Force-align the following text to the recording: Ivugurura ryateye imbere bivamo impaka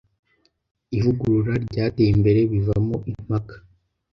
Ivugurura 0.97 1.53
ryateye 1.65 2.09
imbere 2.15 2.39
bivamo 2.51 2.95
impaka 3.11 3.55